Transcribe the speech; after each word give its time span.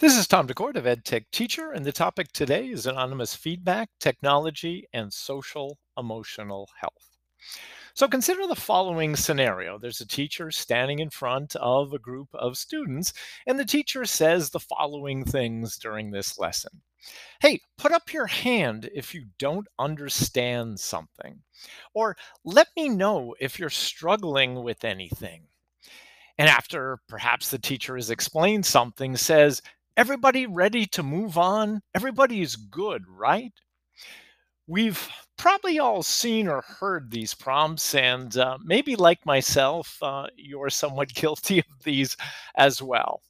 This 0.00 0.16
is 0.16 0.26
Tom 0.26 0.48
Daccord 0.48 0.76
of 0.76 0.84
EdTech 0.84 1.26
Teacher, 1.30 1.72
and 1.72 1.84
the 1.84 1.92
topic 1.92 2.32
today 2.32 2.68
is 2.68 2.86
anonymous 2.86 3.34
feedback, 3.34 3.90
technology, 4.00 4.88
and 4.94 5.12
social 5.12 5.76
emotional 5.98 6.70
health. 6.80 7.18
So 7.92 8.08
consider 8.08 8.46
the 8.46 8.56
following 8.56 9.14
scenario. 9.14 9.76
There's 9.76 10.00
a 10.00 10.08
teacher 10.08 10.50
standing 10.50 11.00
in 11.00 11.10
front 11.10 11.54
of 11.56 11.92
a 11.92 11.98
group 11.98 12.28
of 12.32 12.56
students, 12.56 13.12
and 13.46 13.58
the 13.58 13.64
teacher 13.66 14.06
says 14.06 14.48
the 14.48 14.58
following 14.58 15.22
things 15.22 15.76
during 15.76 16.10
this 16.10 16.38
lesson. 16.38 16.80
Hey, 17.42 17.60
put 17.76 17.92
up 17.92 18.10
your 18.10 18.26
hand 18.26 18.88
if 18.94 19.14
you 19.14 19.26
don't 19.38 19.68
understand 19.78 20.80
something. 20.80 21.42
Or 21.92 22.16
let 22.42 22.68
me 22.74 22.88
know 22.88 23.34
if 23.38 23.58
you're 23.58 23.68
struggling 23.68 24.62
with 24.62 24.82
anything. 24.82 25.42
And 26.38 26.48
after 26.48 27.00
perhaps 27.06 27.50
the 27.50 27.58
teacher 27.58 27.96
has 27.96 28.08
explained 28.08 28.64
something, 28.64 29.14
says, 29.14 29.60
Everybody 30.00 30.46
ready 30.46 30.86
to 30.86 31.02
move 31.02 31.36
on? 31.36 31.82
Everybody 31.94 32.40
is 32.40 32.56
good, 32.56 33.04
right? 33.06 33.52
We've 34.66 35.10
probably 35.36 35.78
all 35.78 36.02
seen 36.02 36.48
or 36.48 36.62
heard 36.62 37.10
these 37.10 37.34
prompts, 37.34 37.94
and 37.94 38.34
uh, 38.34 38.56
maybe 38.64 38.96
like 38.96 39.26
myself, 39.26 39.98
uh, 40.02 40.28
you're 40.36 40.70
somewhat 40.70 41.08
guilty 41.14 41.58
of 41.58 41.66
these 41.84 42.16
as 42.56 42.80
well. 42.80 43.20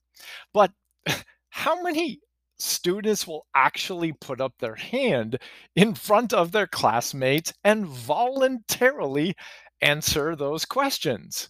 But 0.54 0.70
how 1.50 1.82
many 1.82 2.20
students 2.60 3.26
will 3.26 3.46
actually 3.52 4.12
put 4.12 4.40
up 4.40 4.52
their 4.60 4.76
hand 4.76 5.38
in 5.74 5.96
front 5.96 6.32
of 6.32 6.52
their 6.52 6.68
classmates 6.68 7.52
and 7.64 7.84
voluntarily 7.84 9.34
answer 9.80 10.36
those 10.36 10.64
questions? 10.66 11.48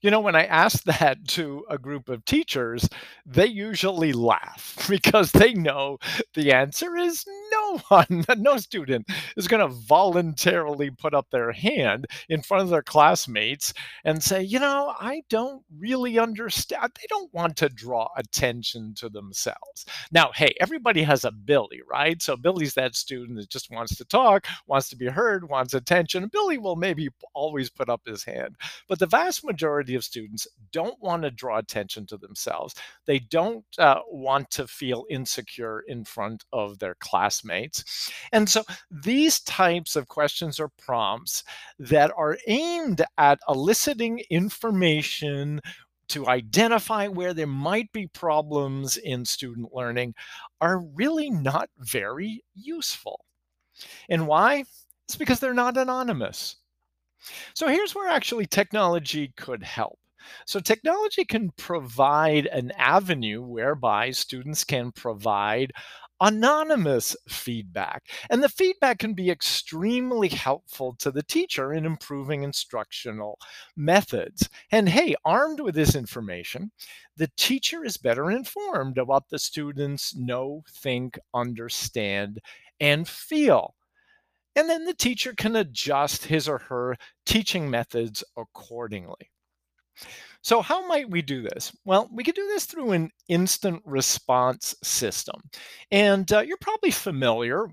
You 0.00 0.10
know, 0.10 0.20
when 0.20 0.36
I 0.36 0.44
ask 0.44 0.82
that 0.84 1.26
to 1.28 1.64
a 1.68 1.78
group 1.78 2.08
of 2.08 2.24
teachers, 2.24 2.88
they 3.26 3.46
usually 3.46 4.12
laugh 4.12 4.86
because 4.88 5.32
they 5.32 5.52
know 5.54 5.98
the 6.34 6.52
answer 6.52 6.96
is 6.96 7.24
no 7.50 7.78
one, 7.88 8.24
no 8.38 8.56
student 8.58 9.06
is 9.36 9.48
going 9.48 9.66
to 9.66 9.74
voluntarily 9.74 10.90
put 10.90 11.14
up 11.14 11.26
their 11.30 11.52
hand 11.52 12.06
in 12.28 12.42
front 12.42 12.62
of 12.62 12.70
their 12.70 12.82
classmates 12.82 13.72
and 14.04 14.22
say, 14.22 14.42
you 14.42 14.58
know, 14.58 14.94
I 14.98 15.22
don't 15.28 15.62
really 15.78 16.18
understand. 16.18 16.92
They 16.96 17.06
don't 17.08 17.32
want 17.32 17.56
to 17.58 17.68
draw 17.68 18.08
attention 18.16 18.94
to 18.98 19.08
themselves. 19.08 19.86
Now, 20.12 20.30
hey, 20.34 20.54
everybody 20.60 21.02
has 21.02 21.24
a 21.24 21.30
Billy, 21.30 21.80
right? 21.90 22.20
So 22.22 22.36
Billy's 22.36 22.74
that 22.74 22.94
student 22.94 23.38
that 23.38 23.50
just 23.50 23.70
wants 23.70 23.96
to 23.96 24.04
talk, 24.04 24.46
wants 24.66 24.88
to 24.90 24.96
be 24.96 25.06
heard, 25.06 25.48
wants 25.48 25.74
attention. 25.74 26.28
Billy 26.32 26.58
will 26.58 26.76
maybe 26.76 27.08
always 27.34 27.70
put 27.70 27.88
up 27.88 28.02
his 28.06 28.24
hand. 28.24 28.56
But 28.88 28.98
the 28.98 29.06
vast 29.06 29.44
majority 29.44 29.94
of 29.94 30.04
students 30.04 30.46
don't 30.72 31.00
want 31.00 31.22
to 31.22 31.30
draw 31.30 31.58
attention 31.58 32.06
to 32.06 32.16
themselves. 32.16 32.74
They 33.06 33.18
don't 33.18 33.64
uh, 33.78 34.00
want 34.08 34.50
to 34.52 34.66
feel 34.66 35.04
insecure 35.10 35.80
in 35.86 36.04
front 36.04 36.44
of 36.52 36.78
their 36.78 36.94
classmates 37.00 37.37
classmates. 37.38 38.10
And 38.32 38.48
so 38.48 38.64
these 38.90 39.40
types 39.40 39.96
of 39.96 40.08
questions 40.08 40.60
or 40.60 40.70
prompts 40.78 41.44
that 41.78 42.12
are 42.16 42.38
aimed 42.46 43.02
at 43.16 43.38
eliciting 43.48 44.22
information 44.30 45.60
to 46.08 46.26
identify 46.26 47.06
where 47.06 47.34
there 47.34 47.46
might 47.46 47.92
be 47.92 48.06
problems 48.06 48.96
in 48.96 49.24
student 49.24 49.74
learning 49.74 50.14
are 50.60 50.78
really 50.78 51.30
not 51.30 51.68
very 51.78 52.42
useful. 52.54 53.24
And 54.08 54.26
why? 54.26 54.64
It's 55.06 55.16
because 55.16 55.38
they're 55.38 55.54
not 55.54 55.76
anonymous. 55.76 56.56
So 57.54 57.68
here's 57.68 57.94
where 57.94 58.08
actually 58.08 58.46
technology 58.46 59.32
could 59.36 59.62
help. 59.62 59.98
So, 60.46 60.60
technology 60.60 61.24
can 61.24 61.50
provide 61.56 62.46
an 62.46 62.70
avenue 62.72 63.42
whereby 63.42 64.10
students 64.10 64.64
can 64.64 64.92
provide 64.92 65.72
anonymous 66.20 67.16
feedback. 67.28 68.04
And 68.30 68.42
the 68.42 68.48
feedback 68.48 68.98
can 68.98 69.14
be 69.14 69.30
extremely 69.30 70.28
helpful 70.28 70.94
to 70.98 71.10
the 71.10 71.22
teacher 71.22 71.72
in 71.72 71.84
improving 71.86 72.42
instructional 72.42 73.38
methods. 73.76 74.48
And 74.70 74.88
hey, 74.88 75.14
armed 75.24 75.60
with 75.60 75.74
this 75.74 75.94
information, 75.94 76.72
the 77.16 77.30
teacher 77.36 77.84
is 77.84 77.96
better 77.96 78.30
informed 78.30 78.98
about 78.98 79.28
the 79.28 79.38
students 79.38 80.14
know, 80.14 80.64
think, 80.68 81.18
understand, 81.34 82.40
and 82.80 83.08
feel. 83.08 83.74
And 84.54 84.68
then 84.68 84.84
the 84.84 84.94
teacher 84.94 85.34
can 85.34 85.56
adjust 85.56 86.26
his 86.26 86.48
or 86.48 86.58
her 86.58 86.96
teaching 87.24 87.70
methods 87.70 88.24
accordingly. 88.36 89.30
So, 90.42 90.62
how 90.62 90.86
might 90.86 91.10
we 91.10 91.22
do 91.22 91.42
this? 91.42 91.72
Well, 91.84 92.08
we 92.12 92.24
could 92.24 92.34
do 92.34 92.46
this 92.46 92.64
through 92.64 92.92
an 92.92 93.10
instant 93.28 93.82
response 93.84 94.74
system. 94.82 95.40
And 95.90 96.30
uh, 96.32 96.40
you're 96.40 96.56
probably 96.58 96.90
familiar 96.90 97.68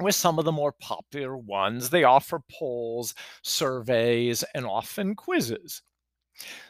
with 0.00 0.14
some 0.14 0.38
of 0.38 0.44
the 0.44 0.52
more 0.52 0.72
popular 0.72 1.36
ones. 1.36 1.90
They 1.90 2.04
offer 2.04 2.40
polls, 2.50 3.14
surveys, 3.42 4.44
and 4.54 4.66
often 4.66 5.14
quizzes. 5.14 5.82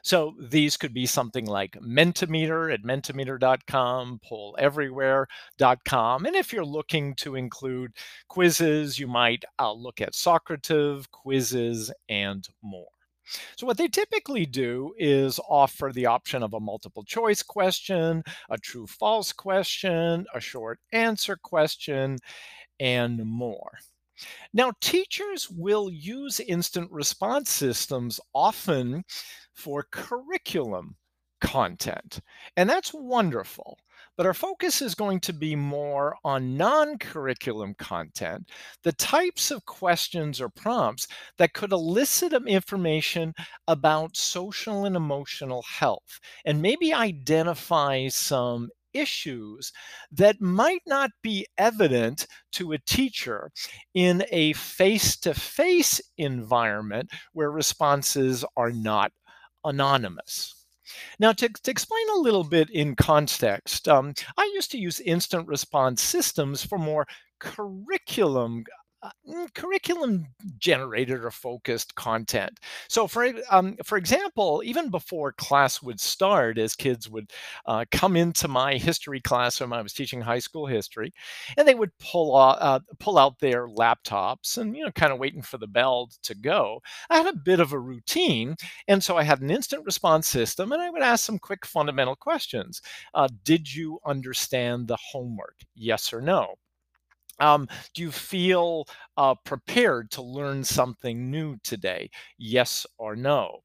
So 0.02 0.34
these 0.40 0.76
could 0.76 0.94
be 0.94 1.06
something 1.06 1.46
like 1.46 1.72
Mentimeter 1.80 2.72
at 2.72 2.82
mentimeter.com, 2.82 4.20
polleverywhere.com. 4.24 6.26
And 6.26 6.36
if 6.36 6.52
you're 6.52 6.64
looking 6.64 7.14
to 7.16 7.34
include 7.34 7.92
Quizizz, 8.30 8.98
you 8.98 9.08
might 9.08 9.44
uh, 9.58 9.72
look 9.72 10.00
at 10.00 10.12
Socrative, 10.12 11.10
quizzes, 11.10 11.92
and 12.08 12.46
more. 12.62 12.95
So, 13.56 13.66
what 13.66 13.76
they 13.78 13.88
typically 13.88 14.46
do 14.46 14.94
is 14.98 15.40
offer 15.48 15.92
the 15.92 16.06
option 16.06 16.42
of 16.42 16.54
a 16.54 16.60
multiple 16.60 17.04
choice 17.04 17.42
question, 17.42 18.22
a 18.50 18.58
true 18.58 18.86
false 18.86 19.32
question, 19.32 20.26
a 20.34 20.40
short 20.40 20.80
answer 20.92 21.36
question, 21.36 22.18
and 22.80 23.24
more. 23.24 23.78
Now, 24.52 24.72
teachers 24.80 25.50
will 25.50 25.90
use 25.90 26.40
instant 26.40 26.90
response 26.90 27.50
systems 27.50 28.20
often 28.34 29.04
for 29.52 29.86
curriculum 29.90 30.96
content, 31.40 32.20
and 32.56 32.68
that's 32.68 32.92
wonderful. 32.94 33.78
But 34.16 34.26
our 34.26 34.34
focus 34.34 34.82
is 34.82 34.94
going 34.94 35.20
to 35.20 35.32
be 35.32 35.54
more 35.56 36.16
on 36.24 36.56
non 36.56 36.98
curriculum 36.98 37.74
content, 37.74 38.50
the 38.82 38.92
types 38.92 39.50
of 39.50 39.64
questions 39.66 40.40
or 40.40 40.48
prompts 40.48 41.06
that 41.38 41.52
could 41.54 41.72
elicit 41.72 42.32
information 42.46 43.34
about 43.68 44.16
social 44.16 44.84
and 44.84 44.96
emotional 44.96 45.62
health, 45.62 46.20
and 46.44 46.60
maybe 46.62 46.92
identify 46.92 48.08
some 48.08 48.70
issues 48.92 49.72
that 50.10 50.40
might 50.40 50.82
not 50.86 51.10
be 51.22 51.46
evident 51.58 52.26
to 52.52 52.72
a 52.72 52.78
teacher 52.78 53.50
in 53.94 54.24
a 54.30 54.52
face 54.54 55.16
to 55.18 55.34
face 55.34 56.00
environment 56.18 57.10
where 57.32 57.50
responses 57.50 58.44
are 58.56 58.72
not 58.72 59.12
anonymous. 59.64 60.65
Now, 61.18 61.32
to, 61.32 61.48
to 61.48 61.70
explain 61.70 62.08
a 62.14 62.20
little 62.20 62.44
bit 62.44 62.70
in 62.70 62.94
context, 62.94 63.88
um, 63.88 64.14
I 64.36 64.50
used 64.54 64.70
to 64.72 64.78
use 64.78 65.00
instant 65.00 65.48
response 65.48 66.02
systems 66.02 66.64
for 66.64 66.78
more 66.78 67.06
curriculum 67.38 68.64
curriculum 69.54 70.26
generated 70.58 71.22
or 71.24 71.30
focused 71.30 71.94
content. 71.94 72.58
So, 72.88 73.06
for 73.06 73.32
um, 73.50 73.76
for 73.84 73.98
example, 73.98 74.62
even 74.64 74.90
before 74.90 75.32
class 75.32 75.82
would 75.82 76.00
start, 76.00 76.58
as 76.58 76.74
kids 76.74 77.08
would 77.08 77.30
uh, 77.66 77.84
come 77.90 78.16
into 78.16 78.48
my 78.48 78.74
history 78.76 79.20
classroom, 79.20 79.72
I 79.72 79.82
was 79.82 79.92
teaching 79.92 80.20
high 80.20 80.38
school 80.38 80.66
history, 80.66 81.12
and 81.56 81.66
they 81.66 81.74
would 81.74 81.96
pull 81.98 82.36
out, 82.36 82.58
uh, 82.60 82.80
pull 82.98 83.18
out 83.18 83.38
their 83.38 83.68
laptops 83.68 84.58
and 84.58 84.76
you 84.76 84.84
know 84.84 84.92
kind 84.92 85.12
of 85.12 85.18
waiting 85.18 85.42
for 85.42 85.58
the 85.58 85.66
bell 85.66 86.10
to 86.22 86.34
go. 86.34 86.80
I 87.10 87.18
had 87.18 87.26
a 87.26 87.36
bit 87.36 87.60
of 87.60 87.72
a 87.72 87.78
routine, 87.78 88.56
and 88.88 89.02
so 89.02 89.16
I 89.16 89.22
had 89.24 89.40
an 89.40 89.50
instant 89.50 89.84
response 89.84 90.28
system, 90.28 90.72
and 90.72 90.82
I 90.82 90.90
would 90.90 91.02
ask 91.02 91.24
some 91.24 91.38
quick 91.38 91.66
fundamental 91.66 92.16
questions. 92.16 92.80
Uh, 93.14 93.28
did 93.44 93.72
you 93.72 93.98
understand 94.04 94.88
the 94.88 94.96
homework? 95.12 95.56
Yes 95.74 96.12
or 96.12 96.20
no? 96.20 96.56
Um, 97.38 97.68
do 97.94 98.02
you 98.02 98.10
feel 98.12 98.86
uh, 99.16 99.34
prepared 99.44 100.10
to 100.12 100.22
learn 100.22 100.64
something 100.64 101.30
new 101.30 101.56
today? 101.64 102.10
Yes 102.38 102.86
or 102.98 103.16
no? 103.16 103.60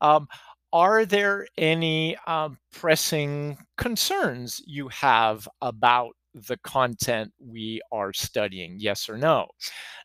Um, 0.00 0.28
are 0.72 1.04
there 1.06 1.46
any 1.56 2.16
um, 2.26 2.58
pressing 2.72 3.58
concerns 3.78 4.60
you 4.66 4.88
have 4.88 5.48
about 5.62 6.15
the 6.48 6.58
content 6.58 7.32
we 7.38 7.80
are 7.90 8.12
studying? 8.12 8.76
Yes 8.78 9.08
or 9.08 9.16
no? 9.16 9.46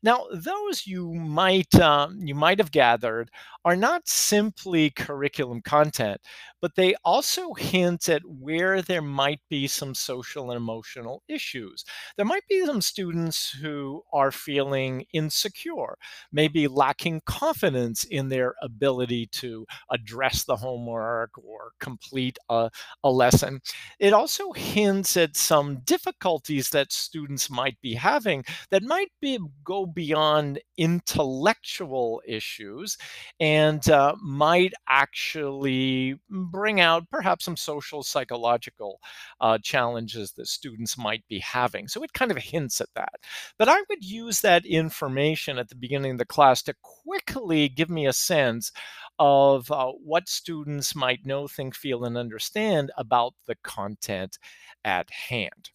Now, 0.04 0.26
those 0.34 0.88
you 0.88 1.14
might 1.14 1.74
um, 1.80 2.20
you 2.22 2.36
might 2.36 2.60
have 2.60 2.72
gathered 2.72 3.30
are 3.64 3.76
not 3.76 4.08
simply 4.08 4.90
curriculum 4.90 5.62
content, 5.62 6.20
but 6.62 6.76
they 6.76 6.96
also 7.06 7.54
hint 7.54 8.10
at 8.10 8.22
where 8.26 8.82
there 8.82 9.02
might 9.02 9.40
be 9.50 9.68
some 9.68 9.94
social 9.94 10.50
and 10.50 10.58
emotional 10.58 11.22
issues. 11.28 11.86
There 12.18 12.26
might 12.26 12.48
be 12.50 12.66
some 12.66 12.82
students 12.82 13.52
who 13.52 14.02
are 14.14 14.32
feeling 14.32 15.06
insecure, 15.14 15.98
maybe 16.32 16.68
lacking 16.68 17.22
confidence 17.26 18.04
in 18.06 18.30
their 18.30 18.56
ability 18.64 19.28
to 19.34 19.66
address 19.92 20.44
the 20.44 20.56
homework 20.56 21.32
or 21.38 21.72
complete 21.80 22.40
a, 22.50 22.70
a 23.04 23.12
lesson. 23.12 23.62
It 24.00 24.14
also 24.14 24.52
hints 24.54 25.18
at 25.18 25.38
some 25.38 25.78
difficulties 26.22 26.70
that 26.70 26.92
students 26.92 27.50
might 27.50 27.80
be 27.82 27.96
having 27.96 28.46
that 28.70 28.84
might 28.84 29.12
be 29.22 29.40
go 29.64 29.88
beyond 29.88 30.60
intellectual 30.78 32.22
issues 32.28 32.96
and 33.40 33.90
uh, 33.90 34.14
might 34.22 34.72
actually 34.88 36.16
bring 36.30 36.80
out 36.80 37.10
perhaps 37.10 37.46
some 37.46 37.58
social 37.58 38.04
psychological 38.04 39.00
uh, 39.40 39.58
challenges 39.64 40.32
that 40.34 40.48
students 40.48 40.96
might 40.96 41.24
be 41.28 41.40
having. 41.40 41.88
So 41.88 42.04
it 42.04 42.14
kind 42.14 42.30
of 42.30 42.38
hints 42.38 42.82
at 42.82 42.90
that. 42.96 43.16
But 43.58 43.68
I 43.68 43.78
would 43.90 44.04
use 44.04 44.42
that 44.42 44.64
information 44.66 45.58
at 45.58 45.70
the 45.70 45.76
beginning 45.76 46.12
of 46.12 46.18
the 46.20 46.26
class 46.26 46.62
to 46.64 46.76
quickly 46.84 47.68
give 47.68 47.90
me 47.90 48.06
a 48.06 48.14
sense 48.14 48.72
of 49.18 49.72
uh, 49.72 49.92
what 50.04 50.30
students 50.30 50.96
might 50.96 51.26
know, 51.26 51.48
think, 51.48 51.76
feel, 51.76 52.06
and 52.06 52.18
understand 52.18 52.92
about 52.96 53.34
the 53.48 53.56
content 53.64 54.38
at 54.86 55.10
hand. 55.10 55.72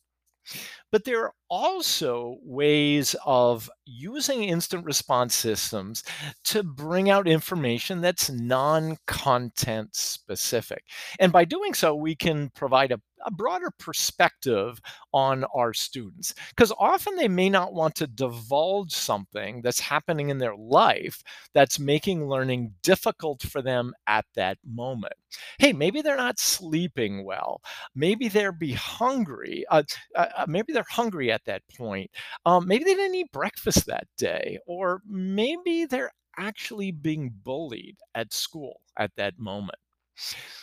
But 0.90 1.04
there 1.04 1.24
are 1.24 1.32
also 1.48 2.36
ways 2.42 3.14
of 3.24 3.70
using 3.84 4.44
instant 4.44 4.84
response 4.84 5.34
systems 5.34 6.02
to 6.44 6.62
bring 6.62 7.10
out 7.10 7.28
information 7.28 8.00
that's 8.00 8.30
non 8.30 8.96
content 9.06 9.94
specific. 9.94 10.84
And 11.18 11.32
by 11.32 11.44
doing 11.44 11.74
so, 11.74 11.94
we 11.94 12.14
can 12.16 12.50
provide 12.50 12.92
a, 12.92 13.00
a 13.24 13.30
broader 13.30 13.70
perspective 13.78 14.80
on 15.12 15.44
our 15.54 15.72
students 15.72 16.34
because 16.50 16.72
often 16.78 17.16
they 17.16 17.28
may 17.28 17.48
not 17.48 17.72
want 17.72 17.94
to 17.96 18.06
divulge 18.06 18.92
something 18.92 19.62
that's 19.62 19.80
happening 19.80 20.30
in 20.30 20.38
their 20.38 20.56
life 20.56 21.22
that's 21.54 21.78
making 21.78 22.28
learning 22.28 22.72
difficult 22.82 23.42
for 23.42 23.62
them 23.62 23.94
at 24.06 24.24
that 24.34 24.58
moment. 24.64 25.14
Hey, 25.58 25.72
maybe 25.72 26.02
they're 26.02 26.16
not 26.16 26.38
sleeping 26.38 27.24
well. 27.24 27.60
Maybe 27.94 28.28
they're 28.28 28.52
be 28.52 28.72
hungry. 28.72 29.64
Uh, 29.70 29.82
uh, 30.14 30.26
uh 30.36 30.46
maybe 30.48 30.72
they're 30.72 30.84
hungry 30.88 31.30
at 31.30 31.44
that 31.44 31.62
point. 31.76 32.10
Um, 32.44 32.66
maybe 32.66 32.84
they 32.84 32.94
didn't 32.94 33.14
eat 33.14 33.32
breakfast 33.32 33.86
that 33.86 34.06
day, 34.16 34.58
or 34.66 35.02
maybe 35.06 35.84
they're 35.84 36.12
actually 36.38 36.90
being 36.90 37.32
bullied 37.44 37.96
at 38.14 38.32
school 38.32 38.80
at 38.96 39.10
that 39.16 39.38
moment. 39.38 39.78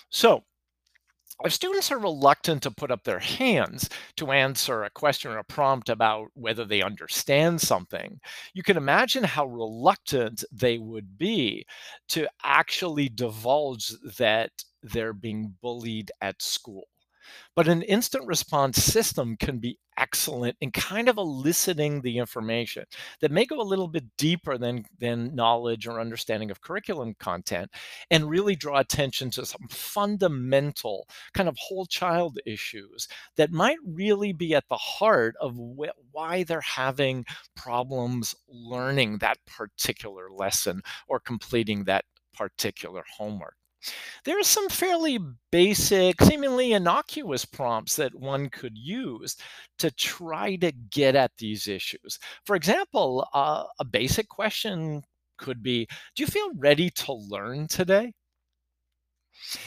So, 0.09 0.43
if 1.43 1.53
students 1.53 1.91
are 1.91 1.99
reluctant 1.99 2.63
to 2.63 2.71
put 2.71 2.91
up 2.91 3.03
their 3.03 3.19
hands 3.19 3.89
to 4.17 4.31
answer 4.31 4.83
a 4.83 4.89
question 4.89 5.31
or 5.31 5.37
a 5.39 5.43
prompt 5.43 5.89
about 5.89 6.29
whether 6.33 6.65
they 6.65 6.81
understand 6.81 7.61
something, 7.61 8.19
you 8.53 8.63
can 8.63 8.77
imagine 8.77 9.23
how 9.23 9.45
reluctant 9.45 10.43
they 10.51 10.77
would 10.77 11.17
be 11.17 11.65
to 12.09 12.27
actually 12.43 13.09
divulge 13.09 13.91
that 14.17 14.51
they're 14.83 15.13
being 15.13 15.55
bullied 15.61 16.11
at 16.21 16.41
school. 16.41 16.87
But 17.55 17.67
an 17.67 17.81
instant 17.83 18.25
response 18.27 18.83
system 18.83 19.37
can 19.37 19.59
be 19.59 19.79
excellent 19.97 20.57
in 20.59 20.71
kind 20.71 21.07
of 21.07 21.17
eliciting 21.17 22.01
the 22.01 22.17
information 22.17 22.85
that 23.21 23.31
may 23.31 23.45
go 23.45 23.61
a 23.61 23.63
little 23.63 23.87
bit 23.87 24.05
deeper 24.17 24.57
than, 24.57 24.85
than 24.99 25.35
knowledge 25.35 25.87
or 25.87 25.99
understanding 25.99 26.51
of 26.51 26.61
curriculum 26.61 27.15
content 27.19 27.69
and 28.09 28.29
really 28.29 28.55
draw 28.55 28.79
attention 28.79 29.29
to 29.31 29.45
some 29.45 29.67
fundamental 29.69 31.07
kind 31.33 31.47
of 31.47 31.57
whole 31.59 31.85
child 31.85 32.39
issues 32.45 33.07
that 33.35 33.51
might 33.51 33.77
really 33.85 34.33
be 34.33 34.55
at 34.55 34.67
the 34.69 34.77
heart 34.77 35.35
of 35.39 35.55
wh- 35.55 36.13
why 36.13 36.43
they're 36.43 36.61
having 36.61 37.25
problems 37.55 38.35
learning 38.47 39.17
that 39.19 39.37
particular 39.45 40.29
lesson 40.31 40.81
or 41.07 41.19
completing 41.19 41.83
that 41.83 42.05
particular 42.33 43.03
homework. 43.17 43.55
There 44.25 44.39
are 44.39 44.43
some 44.43 44.69
fairly 44.69 45.19
basic, 45.51 46.21
seemingly 46.21 46.73
innocuous 46.73 47.45
prompts 47.45 47.95
that 47.97 48.15
one 48.15 48.49
could 48.49 48.77
use 48.77 49.35
to 49.79 49.91
try 49.91 50.55
to 50.57 50.71
get 50.71 51.15
at 51.15 51.31
these 51.37 51.67
issues. 51.67 52.19
For 52.45 52.55
example, 52.55 53.27
uh, 53.33 53.65
a 53.79 53.85
basic 53.85 54.29
question 54.29 55.03
could 55.37 55.61
be 55.63 55.87
Do 56.15 56.23
you 56.23 56.27
feel 56.27 56.53
ready 56.55 56.89
to 56.91 57.13
learn 57.13 57.67
today? 57.67 58.13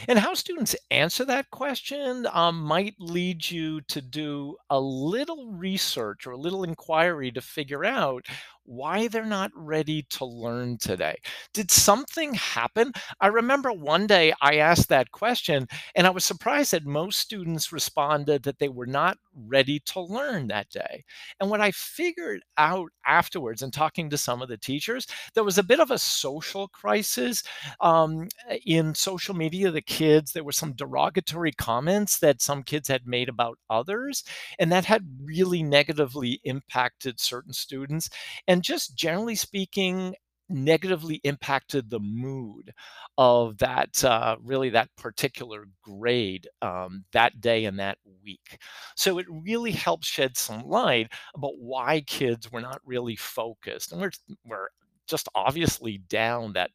And 0.08 0.18
how 0.18 0.34
students 0.34 0.74
answer 0.90 1.24
that 1.26 1.50
question 1.50 2.26
um, 2.32 2.62
might 2.62 2.94
lead 2.98 3.50
you 3.50 3.80
to 3.82 4.00
do 4.00 4.56
a 4.70 4.80
little 4.80 5.52
research 5.52 6.26
or 6.26 6.32
a 6.32 6.36
little 6.38 6.64
inquiry 6.64 7.30
to 7.32 7.40
figure 7.40 7.84
out 7.84 8.26
why 8.66 9.08
they're 9.08 9.24
not 9.24 9.50
ready 9.54 10.02
to 10.10 10.24
learn 10.24 10.76
today. 10.78 11.16
Did 11.54 11.70
something 11.70 12.34
happen? 12.34 12.92
I 13.20 13.28
remember 13.28 13.72
one 13.72 14.06
day 14.06 14.32
I 14.42 14.56
asked 14.56 14.88
that 14.88 15.12
question, 15.12 15.68
and 15.94 16.06
I 16.06 16.10
was 16.10 16.24
surprised 16.24 16.72
that 16.72 16.84
most 16.84 17.18
students 17.18 17.72
responded 17.72 18.42
that 18.42 18.58
they 18.58 18.68
were 18.68 18.86
not 18.86 19.18
ready 19.34 19.80
to 19.86 20.00
learn 20.00 20.48
that 20.48 20.70
day. 20.70 21.04
And 21.40 21.50
what 21.50 21.60
I 21.60 21.70
figured 21.70 22.42
out 22.56 22.90
afterwards 23.06 23.62
and 23.62 23.72
talking 23.72 24.10
to 24.10 24.18
some 24.18 24.42
of 24.42 24.48
the 24.48 24.56
teachers, 24.56 25.06
there 25.34 25.44
was 25.44 25.58
a 25.58 25.62
bit 25.62 25.80
of 25.80 25.90
a 25.90 25.98
social 25.98 26.68
crisis 26.68 27.42
um, 27.80 28.28
in 28.64 28.94
social 28.94 29.34
media. 29.34 29.70
The 29.70 29.82
kids, 29.82 30.32
there 30.32 30.44
were 30.44 30.52
some 30.52 30.72
derogatory 30.72 31.52
comments 31.52 32.18
that 32.18 32.42
some 32.42 32.62
kids 32.62 32.88
had 32.88 33.06
made 33.06 33.28
about 33.28 33.58
others, 33.70 34.24
and 34.58 34.72
that 34.72 34.84
had 34.84 35.06
really 35.22 35.62
negatively 35.62 36.40
impacted 36.44 37.20
certain 37.20 37.52
students. 37.52 38.08
And 38.48 38.55
just 38.62 38.96
generally 38.96 39.34
speaking, 39.34 40.14
negatively 40.48 41.20
impacted 41.24 41.90
the 41.90 42.00
mood 42.00 42.72
of 43.18 43.58
that 43.58 44.02
uh, 44.04 44.36
really 44.42 44.70
that 44.70 44.88
particular 44.96 45.66
grade 45.82 46.48
um, 46.62 47.04
that 47.12 47.40
day 47.40 47.64
and 47.64 47.78
that 47.78 47.98
week. 48.24 48.58
So 48.96 49.18
it 49.18 49.26
really 49.28 49.72
helps 49.72 50.06
shed 50.06 50.36
some 50.36 50.62
light 50.62 51.10
about 51.34 51.58
why 51.58 52.02
kids 52.02 52.50
were 52.52 52.60
not 52.60 52.80
really 52.84 53.16
focused 53.16 53.92
and 53.92 54.00
we're, 54.00 54.12
we're 54.44 54.68
just 55.08 55.28
obviously 55.34 55.98
down 55.98 56.52
that 56.52 56.70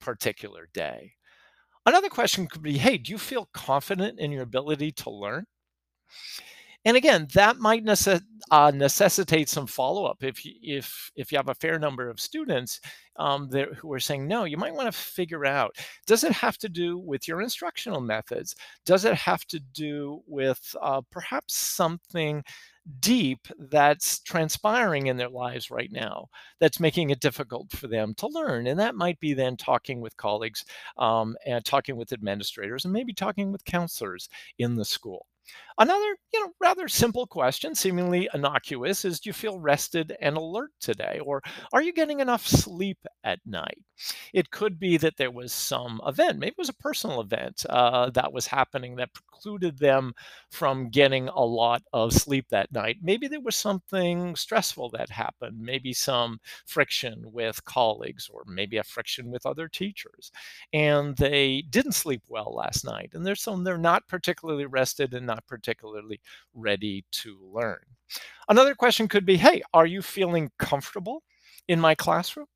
particular 0.00 0.68
day. 0.72 1.12
Another 1.84 2.08
question 2.08 2.46
could 2.48 2.62
be 2.62 2.78
hey 2.78 2.98
do 2.98 3.12
you 3.12 3.18
feel 3.18 3.48
confident 3.54 4.18
in 4.18 4.32
your 4.32 4.42
ability 4.42 4.92
to 4.92 5.10
learn 5.10 5.46
and 6.86 6.96
again, 6.96 7.28
that 7.34 7.58
might 7.58 7.84
necess- 7.84 8.22
uh, 8.52 8.70
necessitate 8.74 9.48
some 9.50 9.66
follow 9.66 10.06
up. 10.06 10.22
If 10.22 10.44
you, 10.46 10.52
if 10.62 11.10
if 11.16 11.32
you 11.32 11.38
have 11.38 11.48
a 11.48 11.54
fair 11.54 11.78
number 11.80 12.08
of 12.08 12.20
students 12.20 12.80
um, 13.16 13.50
who 13.50 13.92
are 13.92 14.00
saying 14.00 14.28
no, 14.28 14.44
you 14.44 14.56
might 14.56 14.74
want 14.74 14.86
to 14.92 14.98
figure 14.98 15.44
out: 15.44 15.76
does 16.06 16.24
it 16.24 16.32
have 16.32 16.58
to 16.58 16.68
do 16.68 16.96
with 16.98 17.26
your 17.28 17.42
instructional 17.42 18.00
methods? 18.00 18.54
Does 18.86 19.04
it 19.04 19.14
have 19.16 19.44
to 19.46 19.60
do 19.60 20.22
with 20.28 20.76
uh, 20.80 21.02
perhaps 21.10 21.56
something 21.56 22.44
deep 23.00 23.48
that's 23.58 24.20
transpiring 24.20 25.08
in 25.08 25.16
their 25.16 25.28
lives 25.28 25.70
right 25.72 25.90
now 25.90 26.28
that's 26.60 26.78
making 26.80 27.10
it 27.10 27.20
difficult 27.20 27.70
for 27.72 27.88
them 27.88 28.14
to 28.14 28.28
learn 28.28 28.68
and 28.68 28.78
that 28.78 28.94
might 28.94 29.18
be 29.18 29.34
then 29.34 29.56
talking 29.56 30.00
with 30.00 30.16
colleagues 30.16 30.64
um, 30.98 31.36
and 31.46 31.64
talking 31.64 31.96
with 31.96 32.12
administrators 32.12 32.84
and 32.84 32.92
maybe 32.94 33.12
talking 33.12 33.50
with 33.50 33.64
counselors 33.64 34.28
in 34.58 34.76
the 34.76 34.84
school 34.84 35.26
Another, 35.78 36.16
you 36.32 36.40
know, 36.40 36.52
rather 36.58 36.88
simple 36.88 37.26
question, 37.26 37.74
seemingly 37.74 38.30
innocuous, 38.32 39.04
is 39.04 39.20
do 39.20 39.28
you 39.28 39.34
feel 39.34 39.58
rested 39.60 40.16
and 40.22 40.34
alert 40.38 40.70
today? 40.80 41.20
Or 41.22 41.42
are 41.70 41.82
you 41.82 41.92
getting 41.92 42.20
enough 42.20 42.46
sleep 42.46 42.98
at 43.24 43.40
night? 43.44 43.82
It 44.32 44.50
could 44.50 44.78
be 44.78 44.96
that 44.98 45.16
there 45.18 45.30
was 45.30 45.52
some 45.52 46.00
event, 46.06 46.38
maybe 46.38 46.52
it 46.52 46.58
was 46.58 46.70
a 46.70 46.74
personal 46.74 47.20
event 47.20 47.64
uh, 47.68 48.08
that 48.10 48.32
was 48.32 48.46
happening 48.46 48.96
that 48.96 49.12
precluded 49.12 49.78
them 49.78 50.14
from 50.50 50.88
getting 50.88 51.28
a 51.28 51.44
lot 51.44 51.82
of 51.92 52.12
sleep 52.14 52.46
that 52.50 52.72
night. 52.72 52.96
Maybe 53.02 53.28
there 53.28 53.40
was 53.40 53.56
something 53.56 54.34
stressful 54.34 54.90
that 54.90 55.10
happened, 55.10 55.58
maybe 55.60 55.92
some 55.92 56.38
friction 56.66 57.22
with 57.32 57.64
colleagues, 57.64 58.30
or 58.32 58.44
maybe 58.46 58.78
a 58.78 58.84
friction 58.84 59.30
with 59.30 59.44
other 59.44 59.68
teachers, 59.68 60.30
and 60.72 61.16
they 61.16 61.62
didn't 61.70 61.92
sleep 61.92 62.22
well 62.28 62.54
last 62.54 62.84
night. 62.84 63.10
And 63.14 63.26
there's 63.26 63.42
some 63.42 63.64
they're 63.64 63.78
not 63.78 64.06
particularly 64.08 64.66
rested 64.66 65.14
and 65.14 65.26
not 65.26 65.46
particularly 65.46 65.65
ready 66.54 67.04
to 67.12 67.38
learn. 67.52 67.80
Another 68.48 68.74
question 68.74 69.08
could 69.08 69.26
be 69.26 69.36
Hey, 69.36 69.62
are 69.74 69.86
you 69.86 70.02
feeling 70.02 70.50
comfortable 70.58 71.22
in 71.68 71.80
my 71.80 71.94
classroom? 71.94 72.46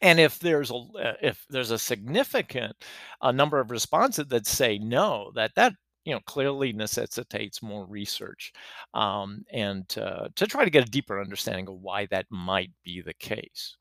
And 0.00 0.18
if 0.18 0.38
there's 0.38 0.70
a 0.70 0.74
uh, 0.74 1.14
if 1.22 1.46
there's 1.48 1.70
a 1.70 1.78
significant 1.78 2.74
uh, 3.20 3.32
number 3.32 3.60
of 3.60 3.70
responses 3.70 4.26
that 4.28 4.46
say 4.46 4.78
no, 4.78 5.30
that 5.34 5.52
that 5.54 5.74
you 6.04 6.12
know 6.12 6.20
clearly 6.26 6.72
necessitates 6.72 7.62
more 7.62 7.86
research 7.86 8.52
um, 8.94 9.44
and 9.52 9.86
uh, 9.98 10.28
to 10.34 10.46
try 10.46 10.64
to 10.64 10.70
get 10.70 10.86
a 10.86 10.90
deeper 10.90 11.20
understanding 11.20 11.68
of 11.68 11.80
why 11.80 12.06
that 12.06 12.26
might 12.30 12.72
be 12.84 13.00
the 13.00 13.14
case. 13.14 13.76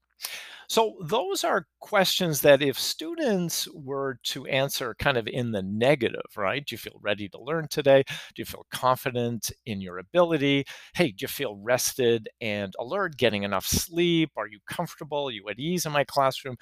So, 0.72 0.96
those 1.04 1.44
are 1.44 1.68
questions 1.82 2.40
that 2.44 2.62
if 2.62 2.80
students 2.80 3.68
were 3.74 4.20
to 4.24 4.46
answer 4.46 4.96
kind 4.98 5.18
of 5.18 5.28
in 5.28 5.51
the 5.51 5.62
negative, 5.62 6.22
right? 6.38 6.66
Do 6.66 6.74
you 6.74 6.78
feel 6.78 6.98
ready 7.01 7.28
to 7.28 7.42
learn 7.42 7.68
today? 7.68 8.06
Do 8.08 8.42
you 8.42 8.46
feel 8.46 8.66
confident 8.72 9.51
in 9.66 9.82
your 9.82 9.98
ability? 9.98 10.63
Hey, 10.96 11.12
do 11.12 11.24
you 11.24 11.28
feel 11.28 11.58
rested 11.58 12.30
and 12.40 12.74
alert, 12.80 13.18
getting 13.18 13.44
enough 13.44 13.66
sleep? 13.68 14.32
Are 14.38 14.48
you 14.48 14.60
comfortable? 14.66 15.28
Are 15.28 15.32
you 15.32 15.50
at 15.50 15.60
ease 15.60 15.86
in 15.86 15.92
my 15.92 16.06
classroom? 16.06 16.56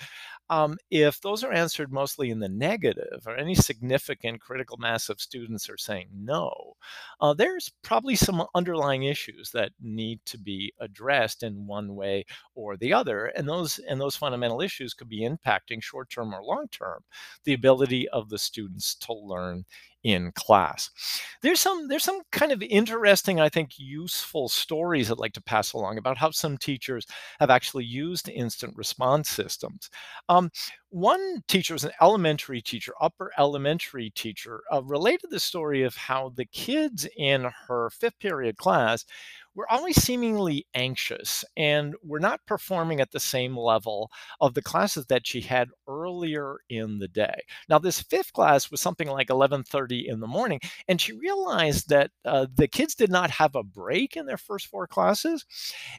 Um, 0.50 0.78
if 0.90 1.22
those 1.22 1.44
are 1.44 1.52
answered 1.52 1.92
mostly 1.92 2.32
in 2.32 2.40
the 2.40 2.50
negative, 2.50 3.22
or 3.28 3.36
any 3.36 3.54
significant 3.54 4.42
critical 4.42 4.78
mass 4.78 5.10
of 5.10 5.22
students 5.22 5.70
are 5.70 5.78
saying 5.78 6.08
no, 6.12 6.74
uh, 7.22 7.34
there's 7.34 7.72
probably 7.84 8.16
some 8.16 8.44
underlying 8.56 9.04
issues 9.04 9.52
that 9.52 9.72
need 9.80 10.20
to 10.26 10.40
be 10.40 10.74
addressed 10.80 11.44
in 11.44 11.68
one 11.68 11.96
way 11.96 12.26
or 12.56 12.78
the 12.78 12.94
other. 12.94 13.26
And 13.28 13.48
those 13.48 13.80
and 13.88 13.99
those 14.00 14.16
fundamental 14.16 14.62
issues 14.62 14.94
could 14.94 15.10
be 15.10 15.28
impacting 15.28 15.82
short 15.82 16.10
term 16.10 16.34
or 16.34 16.44
long 16.44 16.68
term 16.72 17.04
the 17.44 17.54
ability 17.54 18.08
of 18.10 18.30
the 18.30 18.38
students 18.38 18.96
to 18.96 19.14
learn 19.14 19.66
in 20.04 20.32
class. 20.32 20.90
There's 21.42 21.60
some 21.60 21.88
there's 21.88 22.04
some 22.04 22.22
kind 22.32 22.52
of 22.52 22.62
interesting, 22.62 23.40
I 23.40 23.50
think, 23.50 23.72
useful 23.78 24.48
stories 24.48 25.12
I'd 25.12 25.18
like 25.18 25.34
to 25.34 25.42
pass 25.42 25.74
along 25.74 25.98
about 25.98 26.18
how 26.18 26.32
some 26.32 26.58
teachers 26.58 27.06
have 27.40 27.50
actually 27.50 27.86
used 27.86 28.30
instant 28.30 28.76
response 28.78 29.30
systems. 29.30 29.90
Um, 30.30 30.52
one 30.90 31.44
teacher 31.48 31.74
was 31.74 31.84
an 31.84 31.92
elementary 32.02 32.62
teacher, 32.62 32.94
upper 33.02 33.32
elementary 33.38 34.10
teacher, 34.12 34.64
uh, 34.74 34.82
related 34.84 35.30
the 35.30 35.40
story 35.40 35.84
of 35.84 35.96
how 35.96 36.32
the 36.36 36.46
kids 36.46 37.08
in 37.18 37.50
her 37.68 37.90
fifth 37.90 38.20
period 38.20 38.58
class 38.58 39.06
were 39.56 39.70
always 39.72 40.02
seemingly 40.02 40.66
anxious 40.74 41.44
and 41.58 41.96
we're 42.04 42.20
not 42.20 42.46
performing 42.46 43.02
at 43.02 43.12
the 43.12 43.20
same 43.20 43.58
level 43.58 44.10
of 44.40 44.54
the 44.54 44.62
classes 44.62 45.06
that 45.08 45.26
she 45.28 45.42
had 45.42 45.70
earlier 45.88 46.58
in 46.70 47.00
the 47.00 47.08
day. 47.08 47.42
Now, 47.68 47.80
this 47.80 48.02
fifth 48.02 48.34
class 48.34 48.72
was 48.72 48.82
something 48.82 49.08
like 49.08 49.30
11:30 49.30 50.08
in 50.08 50.20
the 50.20 50.28
morning, 50.28 50.60
and 50.88 51.00
she 51.02 51.14
realized 51.14 51.90
that 51.90 52.12
uh, 52.26 52.48
the 52.54 52.68
kids 52.68 52.96
did 52.96 53.10
not 53.12 53.32
have 53.32 53.56
a 53.56 53.64
break 53.64 54.16
in 54.16 54.26
their 54.26 54.38
first 54.38 54.68
four 54.68 54.88
classes, 54.88 55.46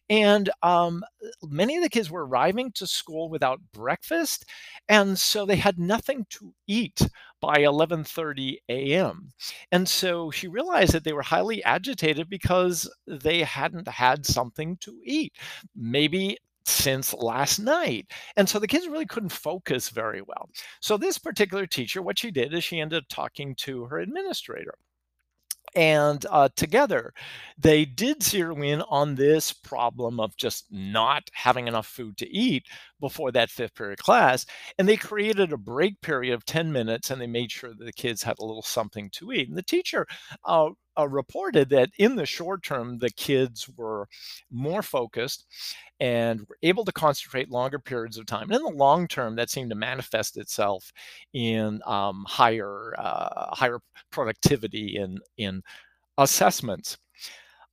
and 0.09 0.51
um, 0.63 1.03
many 1.43 1.77
of 1.77 1.83
the 1.83 1.89
kids 1.89 2.11
were 2.11 2.27
arriving 2.27 2.73
to 2.73 2.87
school 2.87 3.29
without 3.29 3.61
breakfast, 3.73 4.45
and 4.89 5.19
so 5.19 5.45
they 5.47 5.57
had 5.57 5.79
nothing 5.79 6.27
to 6.31 6.55
eat 6.67 7.01
by 7.41 7.59
11:30 7.59 8.59
a.m. 8.69 9.33
And 9.73 9.89
so 9.89 10.31
she 10.31 10.49
realized 10.49 10.93
that 10.93 11.05
they 11.05 11.13
were 11.13 11.23
highly 11.23 11.63
agitated 11.65 12.29
because 12.29 12.91
they 13.07 13.43
hadn't 13.43 13.89
had 13.89 14.27
something 14.27 14.77
to 14.79 15.01
eat. 15.05 15.35
Maybe 15.75 16.39
since 16.67 17.15
last 17.15 17.59
night. 17.59 18.07
And 18.37 18.49
so 18.49 18.59
the 18.59 18.69
kids 18.69 18.87
really 18.87 19.07
couldn't 19.07 19.31
focus 19.31 19.89
very 19.89 20.23
well. 20.23 20.49
So 20.81 20.97
this 20.97 21.19
particular 21.19 21.67
teacher, 21.67 22.03
what 22.03 22.19
she 22.19 22.31
did 22.31 22.55
is 22.55 22.65
she 22.65 22.81
ended 22.81 22.99
up 23.03 23.09
talking 23.09 23.55
to 23.57 23.85
her 23.87 23.99
administrator 23.99 24.75
and 25.75 26.27
uh, 26.31 26.49
together 26.57 27.13
they 27.59 27.85
did 27.85 28.23
zero 28.23 28.57
in 28.63 28.83
on 28.83 29.15
this 29.15 29.53
problem 29.53 30.19
of 30.21 30.37
just 30.37 30.67
not 30.71 31.23
having 31.33 31.69
enough 31.69 31.87
food 31.87 32.17
to 32.17 32.29
eat 32.31 32.65
before 33.01 33.31
that 33.33 33.51
fifth 33.51 33.75
period 33.75 33.99
class 33.99 34.47
and 34.79 34.89
they 34.89 34.97
created 34.97 35.53
a 35.53 35.57
break 35.57 36.01
period 36.01 36.35
of 36.35 36.45
10 36.45 36.73
minutes 36.73 37.11
and 37.11 37.21
they 37.21 37.27
made 37.27 37.51
sure 37.51 37.71
that 37.75 37.85
the 37.85 37.93
kids 37.93 38.23
had 38.23 38.39
a 38.39 38.45
little 38.45 38.63
something 38.63 39.09
to 39.11 39.33
eat 39.33 39.49
and 39.49 39.57
the 39.57 39.63
teacher 39.63 40.07
uh, 40.45 40.69
uh, 41.01 41.09
reported 41.09 41.69
that 41.71 41.91
in 41.99 42.17
the 42.17 42.27
short 42.27 42.63
term 42.63 42.99
the 42.99 43.11
kids 43.11 43.69
were 43.77 44.09
more 44.51 44.83
focused 44.83 45.47
and 46.01 46.41
were 46.49 46.59
able 46.63 46.85
to 46.85 46.93
concentrate 46.93 47.51
longer 47.51 47.79
periods 47.79 48.19
of 48.19 48.27
time. 48.27 48.45
And 48.51 48.55
in 48.55 48.63
the 48.63 48.71
long 48.79 49.07
term, 49.07 49.37
that 49.37 49.51
seemed 49.51 49.71
to 49.71 49.77
manifest 49.77 50.37
itself 50.37 50.93
in 51.33 51.81
um, 51.87 52.25
higher 52.29 52.95
uh, 52.99 53.55
higher 53.55 53.81
productivity 54.11 54.97
in 54.97 55.19
in 55.37 55.63
assessments. 56.19 56.99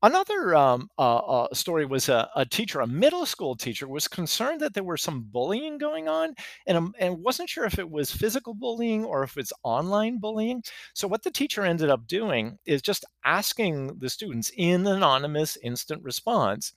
Another 0.03 0.55
um, 0.55 0.89
uh, 0.99 1.17
uh, 1.17 1.53
story 1.55 1.85
was 1.85 2.07
a, 2.07 2.29
a 2.35 2.45
teacher, 2.45 2.81
a 2.81 2.87
middle 2.87 3.25
school 3.25 3.55
teacher, 3.55 3.87
was 3.87 4.07
concerned 4.07 4.61
that 4.61 4.75
there 4.75 4.83
were 4.83 4.95
some 4.97 5.23
bullying 5.31 5.79
going 5.79 6.07
on, 6.07 6.35
and 6.67 6.77
um, 6.77 6.93
and 6.99 7.17
wasn't 7.23 7.49
sure 7.49 7.65
if 7.65 7.79
it 7.79 7.89
was 7.89 8.11
physical 8.11 8.53
bullying 8.53 9.03
or 9.03 9.23
if 9.23 9.37
it's 9.37 9.51
online 9.63 10.19
bullying. 10.19 10.61
So 10.93 11.07
what 11.07 11.23
the 11.23 11.31
teacher 11.31 11.63
ended 11.63 11.89
up 11.89 12.05
doing 12.05 12.59
is 12.67 12.83
just 12.83 13.05
asking 13.25 13.97
the 13.97 14.09
students 14.09 14.51
in 14.55 14.85
an 14.85 14.97
anonymous 14.97 15.57
instant 15.63 16.03
response 16.03 16.73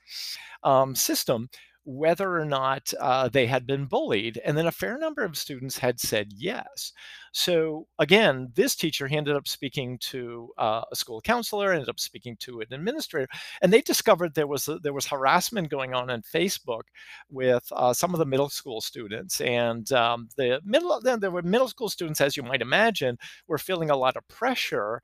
um, 0.63 0.95
system 0.95 1.49
whether 1.91 2.37
or 2.37 2.45
not 2.45 2.93
uh, 3.01 3.29
they 3.29 3.47
had 3.47 3.67
been 3.67 3.87
bullied. 3.87 4.41
And 4.45 4.57
then 4.57 4.67
a 4.67 4.73
fair 4.73 4.97
number 4.97 5.25
of 5.25 5.37
students 5.37 5.79
had 5.79 5.99
said 5.99 6.33
yes. 6.37 6.93
So 7.33 7.87
again, 7.99 8.53
this 8.55 8.75
teacher 8.75 9.09
ended 9.11 9.37
up 9.37 9.49
speaking 9.49 9.99
to 9.99 10.51
uh, 10.59 10.83
a 10.91 10.97
school 10.97 11.21
counselor, 11.21 11.73
ended 11.73 11.89
up 11.89 12.01
speaking 12.01 12.37
to 12.41 12.61
an 12.61 12.73
administrator, 12.73 13.29
and 13.63 13.73
they 13.73 13.81
discovered 13.81 14.35
there 14.35 14.47
was 14.47 14.69
there 14.83 14.93
was 14.93 15.07
harassment 15.07 15.69
going 15.69 15.95
on 15.95 16.11
on 16.11 16.23
Facebook 16.23 16.85
with 17.29 17.67
uh, 17.73 17.93
some 17.93 18.15
of 18.15 18.19
the 18.19 18.27
middle 18.27 18.49
school 18.49 18.81
students. 18.81 19.41
And 19.41 19.91
um, 19.93 20.29
the 20.37 20.61
middle 20.65 21.01
then 21.01 21.21
there 21.21 21.31
were 21.31 21.43
middle 21.43 21.69
school 21.69 21.89
students, 21.89 22.21
as 22.21 22.37
you 22.37 22.43
might 22.43 22.63
imagine, 22.63 23.19
were 23.49 23.59
feeling 23.59 23.91
a 23.91 23.97
lot 23.97 24.17
of 24.17 24.27
pressure 24.29 25.03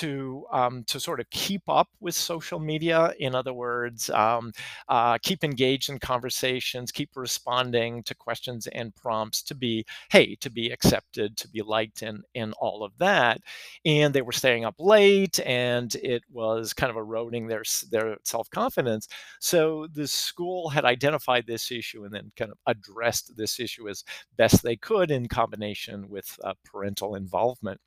to 0.00 0.44
um, 0.52 0.84
to 0.84 1.00
sort 1.00 1.20
of 1.20 1.28
keep 1.30 1.62
up 1.68 1.88
with 2.00 2.14
social 2.14 2.58
media. 2.58 3.12
In 3.18 3.34
other 3.34 3.52
words, 3.54 4.10
um, 4.10 4.52
uh, 4.88 5.18
keep 5.22 5.44
engaged 5.44 5.90
in 5.90 5.98
conversations, 5.98 6.92
keep 6.92 7.10
responding 7.16 8.02
to 8.04 8.14
questions 8.14 8.66
and 8.68 8.94
prompts 8.94 9.42
to 9.44 9.54
be 9.54 9.84
hey 10.10 10.34
to 10.36 10.50
be 10.50 10.70
accepted, 10.70 11.36
to 11.38 11.48
be 11.48 11.62
liked, 11.62 12.02
and 12.02 12.22
and 12.34 12.52
all 12.60 12.82
of 12.84 12.92
that. 12.98 13.40
And 13.84 14.14
they 14.14 14.22
were 14.22 14.32
staying 14.32 14.64
up 14.64 14.74
late, 14.78 15.40
and 15.40 15.94
it 15.96 16.22
was 16.30 16.72
kind 16.72 16.90
of 16.90 16.96
eroding 16.96 17.46
their 17.46 17.62
their 17.90 18.16
self 18.24 18.50
confidence. 18.50 19.08
So 19.40 19.86
the 19.92 20.06
school 20.06 20.68
had 20.70 20.84
identified 20.84 21.46
this 21.46 21.70
issue 21.70 22.04
and 22.04 22.12
then 22.14 22.32
kind 22.36 22.50
of 22.50 22.58
addressed 22.66 23.36
this 23.36 23.60
issue 23.60 23.88
as 23.88 24.04
best 24.36 24.62
they 24.62 24.76
could 24.76 25.10
in 25.10 25.28
combination 25.28 26.08
with 26.08 26.38
uh, 26.44 26.54
parental 26.64 27.14
involvement. 27.14 27.80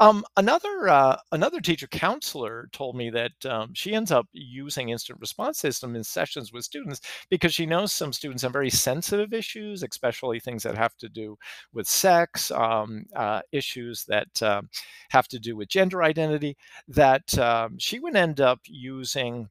Um, 0.00 0.24
another 0.36 0.88
uh, 0.88 1.16
another 1.32 1.60
teacher 1.60 1.86
counselor 1.86 2.68
told 2.72 2.96
me 2.96 3.10
that 3.10 3.32
um, 3.46 3.72
she 3.74 3.94
ends 3.94 4.10
up 4.10 4.26
using 4.32 4.88
instant 4.88 5.20
response 5.20 5.58
system 5.58 5.96
in 5.96 6.04
sessions 6.04 6.52
with 6.52 6.64
students 6.64 7.00
because 7.30 7.54
she 7.54 7.66
knows 7.66 7.92
some 7.92 8.12
students 8.12 8.42
have 8.42 8.52
very 8.52 8.70
sensitive 8.70 9.32
issues, 9.32 9.82
especially 9.82 10.40
things 10.40 10.62
that 10.62 10.76
have 10.76 10.96
to 10.96 11.08
do 11.08 11.36
with 11.72 11.86
sex, 11.86 12.50
um, 12.50 13.04
uh, 13.16 13.40
issues 13.52 14.04
that 14.06 14.42
uh, 14.42 14.62
have 15.10 15.28
to 15.28 15.38
do 15.38 15.56
with 15.56 15.68
gender 15.68 16.02
identity. 16.02 16.56
That 16.88 17.38
um, 17.38 17.78
she 17.78 17.98
would 17.98 18.16
end 18.16 18.40
up 18.40 18.60
using 18.66 19.48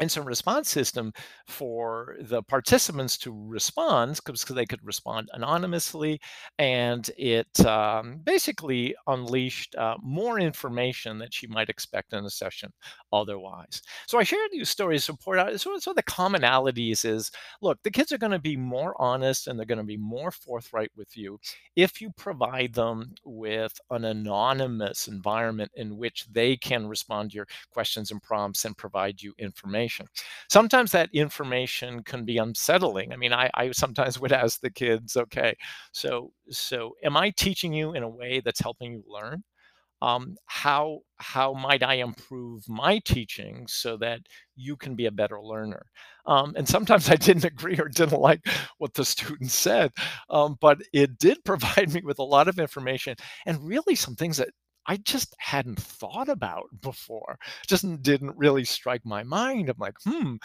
instant 0.00 0.26
response 0.26 0.68
system 0.68 1.12
for 1.46 2.16
the 2.22 2.42
participants 2.42 3.16
to 3.16 3.32
respond 3.46 4.16
because 4.16 4.44
they 4.44 4.66
could 4.66 4.84
respond 4.84 5.28
anonymously 5.32 6.20
and 6.58 7.10
it 7.16 7.64
um, 7.66 8.20
basically 8.24 8.94
unleashed 9.06 9.74
uh, 9.76 9.96
more 10.02 10.38
information 10.38 11.18
that 11.18 11.42
you 11.42 11.48
might 11.48 11.68
expect 11.68 12.12
in 12.12 12.24
a 12.24 12.30
session 12.30 12.70
otherwise. 13.12 13.82
So 14.06 14.18
i 14.18 14.22
shared 14.22 14.50
these 14.52 14.68
stories 14.68 15.06
to 15.06 15.14
point 15.14 15.40
out 15.40 15.58
so, 15.60 15.78
so 15.78 15.92
the 15.92 16.02
commonalities 16.02 17.04
is 17.04 17.30
look 17.62 17.78
the 17.82 17.90
kids 17.90 18.12
are 18.12 18.18
going 18.18 18.32
to 18.32 18.38
be 18.38 18.56
more 18.56 18.94
honest 19.00 19.46
and 19.46 19.58
they're 19.58 19.66
going 19.66 19.78
to 19.78 19.84
be 19.84 19.96
more 19.96 20.30
forthright 20.30 20.90
with 20.96 21.16
you 21.16 21.38
if 21.74 22.00
you 22.00 22.10
provide 22.16 22.74
them 22.74 23.14
with 23.24 23.78
an 23.90 24.04
anonymous 24.04 25.08
environment 25.08 25.70
in 25.74 25.96
which 25.96 26.26
they 26.30 26.56
can 26.56 26.86
respond 26.86 27.30
to 27.30 27.36
your 27.36 27.46
questions 27.70 28.10
and 28.10 28.22
prompts 28.22 28.64
and 28.64 28.76
provide 28.76 29.22
you 29.22 29.32
information 29.38 29.85
information. 29.86 30.06
Sometimes 30.50 30.92
that 30.92 31.10
information 31.12 32.02
can 32.02 32.24
be 32.24 32.38
unsettling. 32.38 33.12
I 33.12 33.16
mean, 33.16 33.32
I, 33.32 33.50
I 33.54 33.70
sometimes 33.72 34.20
would 34.20 34.32
ask 34.32 34.60
the 34.60 34.70
kids, 34.70 35.16
okay, 35.16 35.54
so 35.92 36.32
so 36.50 36.92
am 37.04 37.16
I 37.16 37.30
teaching 37.30 37.72
you 37.72 37.94
in 37.94 38.02
a 38.02 38.08
way 38.08 38.40
that's 38.44 38.60
helping 38.60 38.92
you 38.92 39.04
learn? 39.08 39.42
Um, 40.02 40.36
how 40.46 41.00
how 41.18 41.54
might 41.54 41.82
I 41.82 41.94
improve 41.94 42.68
my 42.68 43.00
teaching 43.06 43.66
so 43.68 43.96
that 43.98 44.20
you 44.54 44.76
can 44.76 44.94
be 44.94 45.06
a 45.06 45.10
better 45.10 45.40
learner? 45.42 45.86
Um, 46.26 46.54
and 46.56 46.68
sometimes 46.68 47.08
I 47.10 47.16
didn't 47.16 47.44
agree 47.52 47.78
or 47.78 47.88
didn't 47.88 48.20
like 48.20 48.46
what 48.78 48.94
the 48.94 49.04
student 49.04 49.50
said, 49.50 49.92
um, 50.30 50.56
but 50.60 50.78
it 50.92 51.18
did 51.18 51.44
provide 51.46 51.92
me 51.92 52.02
with 52.04 52.18
a 52.18 52.22
lot 52.24 52.48
of 52.48 52.58
information 52.58 53.16
and 53.46 53.66
really 53.66 53.94
some 53.94 54.14
things 54.16 54.36
that 54.38 54.50
I 54.86 54.96
just 54.98 55.34
hadn't 55.38 55.80
thought 55.80 56.28
about 56.28 56.68
before. 56.80 57.38
Just 57.66 58.02
didn't 58.02 58.36
really 58.36 58.64
strike 58.64 59.04
my 59.04 59.22
mind. 59.22 59.68
I'm 59.68 59.76
like, 59.78 59.96
hmm, 60.04 60.36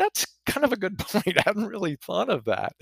that's 0.00 0.26
kind 0.46 0.64
of 0.64 0.72
a 0.72 0.76
good 0.76 0.98
point. 0.98 1.38
I 1.38 1.42
hadn't 1.44 1.66
really 1.68 1.96
thought 1.96 2.30
of 2.30 2.44
that. 2.46 2.72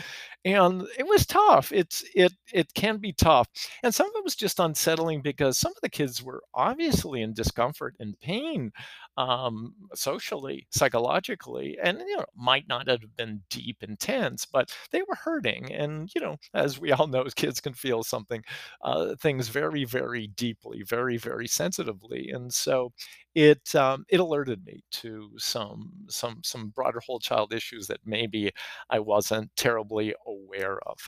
And 0.45 0.87
it 0.99 1.07
was 1.07 1.27
tough. 1.27 1.73
It's 1.73 2.05
it 2.15 2.33
it 2.53 2.73
can 2.75 2.99
be 2.99 3.13
tough. 3.13 3.49
And 3.83 3.95
some 3.95 4.07
of 4.07 4.13
it 4.17 4.25
was 4.25 4.37
just 4.37 4.61
unsettling 4.61 5.21
because 5.23 5.59
some 5.59 5.73
of 5.73 5.81
the 5.83 5.91
kids 5.91 6.23
were 6.23 6.43
obviously 6.55 7.23
in 7.23 7.35
discomfort 7.35 7.95
and 7.99 8.19
pain 8.21 8.73
um, 9.17 9.75
socially, 9.95 10.67
psychologically, 10.71 11.77
and 11.83 11.99
you 11.99 12.17
know, 12.17 12.25
might 12.37 12.69
not 12.69 12.89
have 12.89 13.01
been 13.17 13.43
deep, 13.51 13.83
intense, 13.83 14.47
but 14.47 14.73
they 14.93 15.03
were 15.03 15.17
hurting. 15.17 15.73
And 15.73 16.09
you 16.15 16.21
know, 16.21 16.37
as 16.55 16.79
we 16.79 16.93
all 16.93 17.09
know, 17.09 17.25
kids 17.37 17.61
can 17.61 17.75
feel 17.75 18.05
something, 18.05 18.43
uh, 18.83 19.17
things 19.17 19.49
very, 19.49 19.85
very 19.85 20.29
deeply, 20.29 20.83
very, 20.85 21.17
very 21.17 21.49
sensitively. 21.49 22.31
And 22.33 22.53
so, 22.53 22.93
it 23.39 23.73
um, 23.77 24.05
it 24.09 24.19
alerted 24.19 24.67
me 24.67 24.81
to 24.91 25.31
some 25.39 25.93
some 26.09 26.41
some 26.43 26.71
broader 26.71 26.99
whole 27.07 27.21
child 27.21 27.53
issues 27.53 27.87
that 27.87 28.01
maybe 28.05 28.51
I 28.91 28.99
wasn't 28.99 29.55
terribly 29.57 30.13
aware 30.27 30.81
of. 30.89 30.99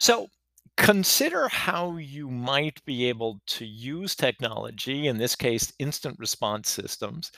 So 0.00 0.26
consider 0.76 1.46
how 1.48 1.96
you 1.98 2.28
might 2.28 2.84
be 2.84 3.08
able 3.08 3.40
to 3.46 3.64
use 3.64 4.16
technology, 4.16 5.06
in 5.06 5.18
this 5.18 5.36
case, 5.36 5.72
instant 5.78 6.18
response 6.18 6.68
systems, 6.68 7.30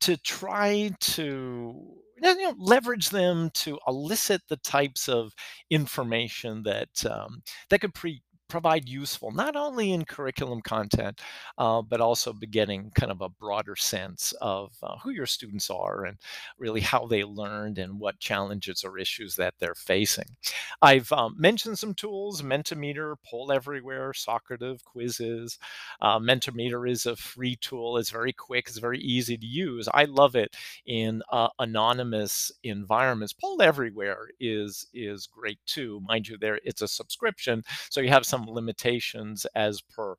to 0.00 0.18
try 0.18 0.90
to 1.00 1.74
you 2.22 2.34
know, 2.34 2.54
leverage 2.58 3.08
them 3.08 3.50
to 3.54 3.78
elicit 3.88 4.42
the 4.48 4.58
types 4.58 5.08
of 5.08 5.32
information 5.70 6.62
that 6.64 7.04
um, 7.06 7.42
that 7.70 7.80
could 7.80 7.94
pre- 7.94 8.22
provide 8.54 8.88
useful, 8.88 9.32
not 9.32 9.56
only 9.56 9.90
in 9.90 10.04
curriculum 10.04 10.60
content, 10.60 11.20
uh, 11.58 11.82
but 11.82 12.00
also 12.00 12.32
beginning 12.32 12.92
kind 12.94 13.10
of 13.10 13.20
a 13.20 13.28
broader 13.28 13.74
sense 13.74 14.32
of 14.40 14.72
uh, 14.80 14.96
who 15.02 15.10
your 15.10 15.26
students 15.26 15.70
are 15.70 16.04
and 16.04 16.18
really 16.56 16.80
how 16.80 17.04
they 17.04 17.24
learned 17.24 17.78
and 17.78 17.98
what 17.98 18.20
challenges 18.20 18.84
or 18.84 18.96
issues 18.96 19.34
that 19.34 19.54
they're 19.58 19.74
facing. 19.74 20.36
I've 20.80 21.10
um, 21.10 21.34
mentioned 21.36 21.80
some 21.80 21.94
tools, 21.94 22.42
Mentimeter, 22.42 23.16
Poll 23.28 23.50
Everywhere, 23.50 24.12
Socrative, 24.12 24.82
Quizizz. 24.84 25.58
Uh, 26.00 26.20
Mentimeter 26.20 26.88
is 26.88 27.06
a 27.06 27.16
free 27.16 27.56
tool. 27.56 27.96
It's 27.96 28.10
very 28.10 28.32
quick. 28.32 28.68
It's 28.68 28.78
very 28.78 29.00
easy 29.00 29.36
to 29.36 29.46
use. 29.46 29.88
I 29.92 30.04
love 30.04 30.36
it 30.36 30.54
in 30.86 31.22
uh, 31.32 31.48
anonymous 31.58 32.52
environments. 32.62 33.32
Poll 33.32 33.62
Everywhere 33.62 34.28
is 34.38 34.86
is 34.94 35.26
great 35.26 35.58
too. 35.66 36.00
Mind 36.06 36.28
you, 36.28 36.38
there 36.38 36.60
it's 36.62 36.82
a 36.82 36.86
subscription, 36.86 37.64
so 37.90 38.00
you 38.00 38.10
have 38.10 38.24
some 38.24 38.43
limitations 38.48 39.46
as 39.54 39.80
per 39.80 40.16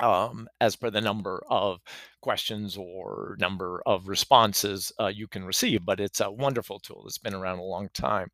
um, 0.00 0.48
as 0.60 0.74
per 0.76 0.90
the 0.90 1.00
number 1.00 1.42
of 1.48 1.80
questions 2.20 2.76
or 2.76 3.36
number 3.38 3.80
of 3.86 4.08
responses 4.08 4.92
uh, 5.00 5.06
you 5.06 5.28
can 5.28 5.44
receive. 5.44 5.84
But 5.84 6.00
it's 6.00 6.20
a 6.20 6.30
wonderful 6.30 6.80
tool. 6.80 7.04
It's 7.06 7.18
been 7.18 7.34
around 7.34 7.58
a 7.58 7.64
long 7.64 7.88
time. 7.94 8.28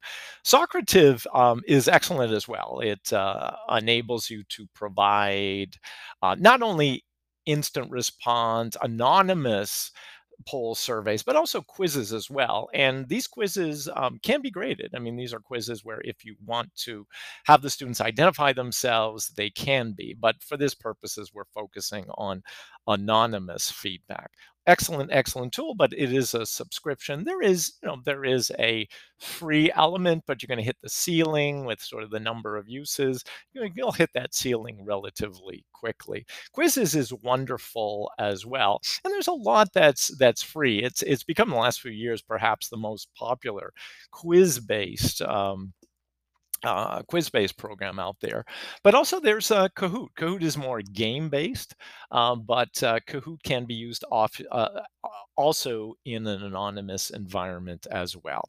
Socrative 0.45 1.27
um, 1.35 1.61
is 1.67 1.89
excellent 1.89 2.33
as 2.33 2.49
well. 2.49 2.81
It 2.83 3.13
uh, 3.13 3.51
enables 3.71 4.31
you 4.31 4.43
to 4.51 4.67
provide 4.75 5.77
uh, 6.23 6.37
not 6.39 6.63
only 6.63 7.05
instant 7.47 7.91
response, 7.91 8.77
anonymous 8.83 9.91
poll 10.47 10.75
surveys, 10.75 11.23
but 11.23 11.37
also 11.37 11.61
quizzes 11.61 12.13
as 12.13 12.31
well. 12.31 12.69
And 12.75 13.09
these 13.09 13.27
quizzes 13.27 13.89
um, 13.95 14.19
can 14.23 14.43
be 14.43 14.51
graded. 14.51 14.93
I 14.95 14.99
mean, 14.99 15.17
these 15.17 15.35
are 15.35 15.41
quizzes 15.41 15.85
where 15.85 16.01
if 16.05 16.25
you 16.25 16.37
want 16.45 16.75
to 16.85 17.07
have 17.45 17.63
the 17.63 17.71
students 17.71 18.01
identify 18.01 18.53
themselves, 18.53 19.29
they 19.29 19.51
can 19.51 19.93
be. 19.93 20.15
But 20.19 20.43
for 20.43 20.57
this 20.57 20.75
purposes, 20.75 21.33
we're 21.33 21.45
focusing 21.55 22.07
on 22.17 22.43
anonymous 22.87 23.71
feedback. 23.71 24.33
Excellent 24.67 25.11
excellent 25.11 25.53
tool 25.53 25.75
but 25.75 25.93
it 25.95 26.13
is 26.13 26.35
a 26.35 26.45
subscription. 26.47 27.25
There 27.25 27.41
is 27.43 27.73
you 27.83 27.89
know 27.89 27.97
there 28.05 28.25
is 28.25 28.53
a 28.59 28.87
free 29.19 29.73
element 29.75 30.25
but 30.27 30.43
you're 30.43 30.49
going 30.49 30.59
to 30.59 30.65
hit 30.65 30.77
the 30.83 30.89
ceiling 30.89 31.65
with 31.65 31.81
sort 31.81 32.05
of 32.05 32.11
the 32.11 32.21
number 32.21 32.57
of 32.57 32.69
uses. 32.69 33.25
You'll 33.53 33.93
hit 33.93 34.11
that 34.15 34.35
ceiling 34.35 34.85
relatively 34.85 35.65
quickly. 35.73 36.27
Quizizz 36.57 36.95
is 36.95 37.13
wonderful 37.13 38.11
as 38.19 38.45
well 38.47 38.81
and 39.05 39.13
there's 39.13 39.29
a 39.29 39.33
lot 39.33 39.73
that's 39.73 40.09
that's 40.19 40.43
free. 40.43 40.83
It's 40.83 41.03
it's 41.03 41.25
become 41.25 41.51
the 41.51 41.57
last 41.57 41.81
few 41.81 41.91
years 41.93 42.23
perhaps 42.23 42.69
the 42.69 42.77
most 42.77 43.09
popular 43.17 43.73
quiz 44.13 44.61
based 44.61 45.23
um, 45.23 45.73
uh, 46.65 47.03
quiz-based 47.03 47.57
program 47.57 47.99
out 47.99 48.17
there. 48.21 48.45
But 48.83 48.95
also 48.95 49.21
there's 49.21 49.51
uh, 49.51 49.69
Kahoot. 49.77 50.09
Kahoot 50.19 50.43
is 50.43 50.57
more 50.57 50.83
game-based, 50.83 51.75
uh, 52.11 52.35
but 52.37 52.83
uh, 52.83 53.01
Kahoot 53.07 53.43
can 53.43 53.65
be 53.65 53.75
used 53.75 54.05
off 54.11 54.41
uh, 54.51 54.81
also 55.37 55.95
in 56.05 56.27
an 56.27 56.43
anonymous 56.43 57.11
environment 57.11 57.87
as 57.91 58.17
well. 58.17 58.49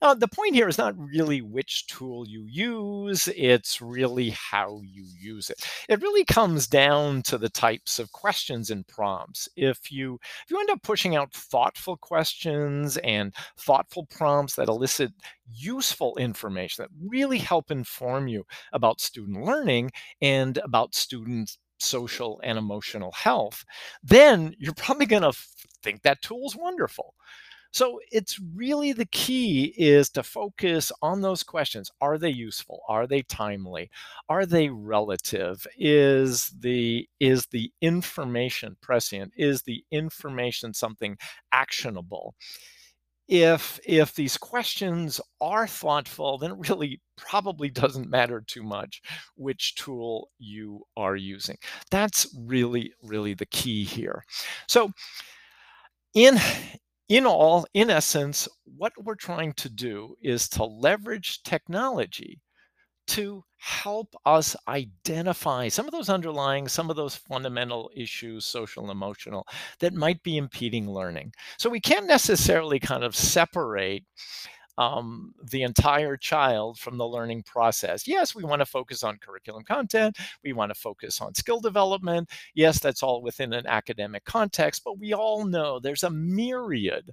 The 0.00 0.28
point 0.28 0.54
here 0.54 0.68
is 0.68 0.78
not 0.78 0.96
really 0.96 1.42
which 1.42 1.86
tool 1.86 2.26
you 2.28 2.44
use, 2.48 3.28
it's 3.36 3.80
really 3.80 4.30
how 4.30 4.80
you 4.84 5.04
use 5.18 5.50
it. 5.50 5.66
It 5.88 6.00
really 6.00 6.24
comes 6.24 6.66
down 6.66 7.22
to 7.22 7.38
the 7.38 7.48
types 7.48 7.98
of 7.98 8.12
questions 8.12 8.70
and 8.70 8.86
prompts. 8.86 9.48
If 9.56 9.90
you 9.90 10.18
if 10.44 10.50
you 10.50 10.60
end 10.60 10.70
up 10.70 10.82
pushing 10.82 11.16
out 11.16 11.32
thoughtful 11.32 11.96
questions 11.96 12.96
and 12.98 13.34
thoughtful 13.58 14.06
prompts 14.06 14.54
that 14.56 14.68
elicit 14.68 15.12
useful 15.52 16.16
information 16.16 16.84
that 16.84 17.08
really 17.08 17.38
help 17.38 17.70
inform 17.70 18.28
you 18.28 18.44
about 18.72 19.00
student 19.00 19.44
learning 19.44 19.90
and 20.22 20.58
about 20.58 20.94
students 20.94 21.58
social 21.80 22.40
and 22.44 22.58
emotional 22.58 23.12
health, 23.12 23.64
then 24.02 24.54
you're 24.58 24.74
probably 24.74 25.06
going 25.06 25.22
to 25.22 25.32
think 25.82 26.02
that 26.02 26.22
tool's 26.22 26.56
wonderful. 26.56 27.14
So 27.72 28.00
it's 28.10 28.40
really 28.54 28.92
the 28.92 29.06
key 29.06 29.72
is 29.76 30.10
to 30.10 30.24
focus 30.24 30.90
on 31.02 31.20
those 31.20 31.44
questions. 31.44 31.90
Are 32.00 32.18
they 32.18 32.30
useful? 32.30 32.80
Are 32.88 33.06
they 33.06 33.22
timely? 33.22 33.90
Are 34.28 34.44
they 34.44 34.68
relative? 34.68 35.66
Is 35.78 36.48
the 36.48 37.08
is 37.20 37.46
the 37.46 37.72
information 37.80 38.76
prescient? 38.80 39.32
Is 39.36 39.62
the 39.62 39.84
information 39.92 40.74
something 40.74 41.16
actionable? 41.52 42.34
If 43.30 43.78
if 43.86 44.14
these 44.14 44.36
questions 44.36 45.20
are 45.40 45.66
thoughtful 45.66 46.36
then 46.38 46.50
it 46.50 46.68
really 46.68 47.00
probably 47.16 47.70
doesn't 47.70 48.10
matter 48.10 48.42
too 48.46 48.62
much 48.62 49.00
which 49.36 49.74
tool 49.76 50.30
you 50.38 50.82
are 50.96 51.16
using. 51.16 51.56
That's 51.90 52.26
really 52.46 52.92
really 53.02 53.34
the 53.34 53.46
key 53.46 53.84
here. 53.84 54.24
So 54.68 54.90
in 56.14 56.38
in 57.08 57.26
all 57.26 57.66
in 57.74 57.90
essence 57.90 58.48
what 58.64 58.92
we're 59.02 59.14
trying 59.14 59.52
to 59.54 59.68
do 59.68 60.14
is 60.22 60.48
to 60.48 60.64
leverage 60.64 61.42
technology 61.44 62.40
to 63.08 63.44
help 63.60 64.16
us 64.24 64.56
identify 64.68 65.68
some 65.68 65.86
of 65.86 65.92
those 65.92 66.08
underlying, 66.08 66.66
some 66.66 66.88
of 66.88 66.96
those 66.96 67.14
fundamental 67.14 67.90
issues, 67.94 68.46
social 68.46 68.82
and 68.82 68.90
emotional, 68.90 69.46
that 69.80 69.92
might 69.92 70.22
be 70.22 70.38
impeding 70.38 70.90
learning. 70.90 71.32
So 71.58 71.68
we 71.68 71.80
can't 71.80 72.06
necessarily 72.06 72.80
kind 72.80 73.04
of 73.04 73.14
separate 73.14 74.04
um, 74.78 75.34
the 75.50 75.62
entire 75.62 76.16
child 76.16 76.78
from 76.78 76.96
the 76.96 77.06
learning 77.06 77.42
process. 77.42 78.08
Yes, 78.08 78.34
we 78.34 78.44
want 78.44 78.60
to 78.60 78.66
focus 78.66 79.02
on 79.02 79.18
curriculum 79.18 79.62
content. 79.62 80.16
We 80.42 80.54
want 80.54 80.72
to 80.72 80.80
focus 80.80 81.20
on 81.20 81.34
skill 81.34 81.60
development. 81.60 82.30
Yes, 82.54 82.78
that's 82.78 83.02
all 83.02 83.20
within 83.20 83.52
an 83.52 83.66
academic 83.66 84.24
context, 84.24 84.80
but 84.82 84.98
we 84.98 85.12
all 85.12 85.44
know 85.44 85.78
there's 85.78 86.04
a 86.04 86.10
myriad 86.10 87.10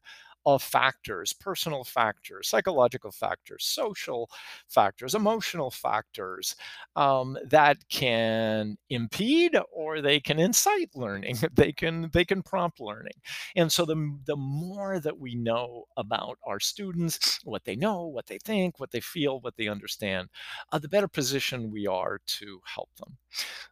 of 0.48 0.64
factors 0.64 1.34
personal 1.34 1.84
factors, 1.84 2.48
psychological 2.48 3.12
factors, 3.12 3.66
social 3.66 4.30
factors, 4.70 5.14
emotional 5.16 5.70
factors 5.70 6.56
um, 6.96 7.38
that 7.46 7.78
can 7.90 8.78
impede 8.90 9.56
or 9.74 10.02
they 10.02 10.20
can 10.22 10.40
incite 10.40 10.90
learning. 10.96 11.38
they 11.54 11.72
can 11.74 12.10
they 12.14 12.26
can 12.26 12.42
prompt 12.42 12.80
learning. 12.80 13.14
And 13.56 13.72
so 13.72 13.86
the, 13.86 14.18
the 14.26 14.38
more 14.38 15.00
that 15.02 15.20
we 15.20 15.36
know 15.36 15.86
about 15.98 16.38
our 16.46 16.60
students, 16.60 17.40
what 17.44 17.66
they 17.66 17.76
know, 17.76 18.06
what 18.06 18.28
they 18.28 18.40
think, 18.40 18.80
what 18.80 18.92
they 18.92 19.02
feel, 19.02 19.42
what 19.42 19.58
they 19.58 19.68
understand, 19.68 20.30
uh, 20.72 20.80
the 20.80 20.90
better 20.90 21.08
position 21.10 21.72
we 21.72 21.88
are 21.88 22.20
to 22.28 22.62
help 22.66 22.90
them. 22.98 23.18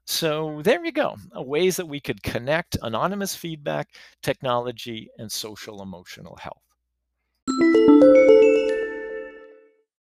So 0.05 0.61
there 0.63 0.83
you 0.85 0.91
go, 0.91 1.17
uh, 1.37 1.41
ways 1.43 1.77
that 1.77 1.87
we 1.87 1.99
could 1.99 2.23
connect 2.23 2.77
anonymous 2.81 3.35
feedback, 3.35 3.89
technology, 4.23 5.09
and 5.19 5.31
social 5.31 5.81
emotional 5.81 6.37
health. 6.37 6.61
Música 7.47 8.44